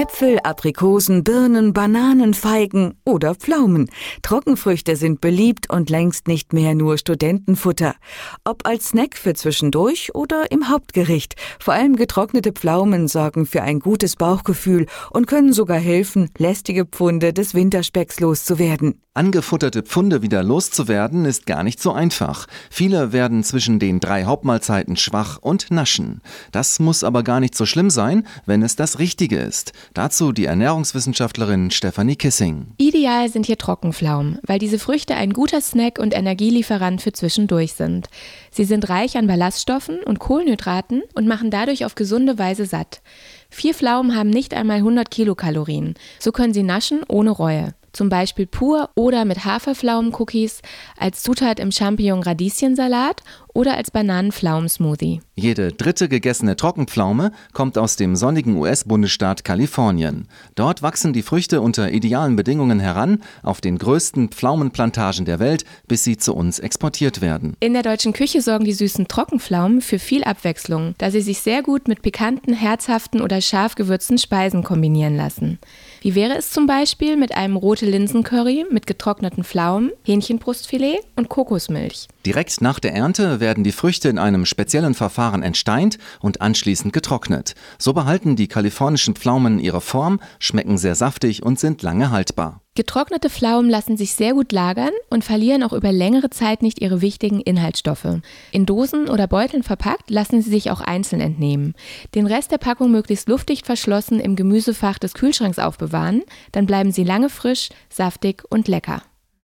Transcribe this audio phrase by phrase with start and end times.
[0.00, 3.90] Äpfel, Aprikosen, Birnen, Bananen, Feigen oder Pflaumen.
[4.22, 7.94] Trockenfrüchte sind beliebt und längst nicht mehr nur Studentenfutter.
[8.44, 11.34] Ob als Snack für zwischendurch oder im Hauptgericht.
[11.58, 17.34] Vor allem getrocknete Pflaumen sorgen für ein gutes Bauchgefühl und können sogar helfen, lästige Pfunde
[17.34, 18.94] des Winterspecks loszuwerden.
[19.12, 22.46] Angefutterte Pfunde wieder loszuwerden ist gar nicht so einfach.
[22.70, 26.20] Viele werden zwischen den drei Hauptmahlzeiten schwach und naschen.
[26.52, 29.72] Das muss aber gar nicht so schlimm sein, wenn es das Richtige ist.
[29.92, 32.68] Dazu die Ernährungswissenschaftlerin Stefanie Kissing.
[32.76, 38.08] Ideal sind hier Trockenpflaumen, weil diese Früchte ein guter Snack und Energielieferant für zwischendurch sind.
[38.52, 43.02] Sie sind reich an Ballaststoffen und Kohlenhydraten und machen dadurch auf gesunde Weise satt.
[43.48, 45.94] Vier Pflaumen haben nicht einmal 100 Kilokalorien.
[46.20, 50.62] So können sie naschen ohne Reue zum Beispiel pur oder mit Haferpflaumen-Cookies,
[50.96, 53.22] als Zutat im Champignon-Radieschensalat
[53.54, 55.20] oder als Bananenpflaumen-Smoothie.
[55.34, 60.28] Jede dritte gegessene Trockenpflaume kommt aus dem sonnigen US-Bundesstaat Kalifornien.
[60.54, 66.04] Dort wachsen die Früchte unter idealen Bedingungen heran auf den größten Pflaumenplantagen der Welt, bis
[66.04, 67.56] sie zu uns exportiert werden.
[67.60, 71.62] In der deutschen Küche sorgen die süßen Trockenpflaumen für viel Abwechslung, da sie sich sehr
[71.62, 75.58] gut mit pikanten, herzhaften oder scharf gewürzten Speisen kombinieren lassen.
[76.02, 82.08] Wie wäre es zum Beispiel mit einem rote Linsencurry mit getrockneten Pflaumen, Hähnchenbrustfilet und Kokosmilch?
[82.26, 87.54] Direkt nach der Ernte werden die Früchte in einem speziellen Verfahren entsteint und anschließend getrocknet.
[87.78, 92.60] So behalten die kalifornischen Pflaumen ihre Form, schmecken sehr saftig und sind lange haltbar.
[92.76, 97.00] Getrocknete Pflaumen lassen sich sehr gut lagern und verlieren auch über längere Zeit nicht ihre
[97.00, 98.20] wichtigen Inhaltsstoffe.
[98.52, 101.74] In Dosen oder Beuteln verpackt lassen sie sich auch einzeln entnehmen.
[102.14, 107.04] Den Rest der Packung möglichst luftdicht verschlossen im Gemüsefach des Kühlschranks aufbewahren, dann bleiben sie
[107.04, 109.02] lange frisch, saftig und lecker.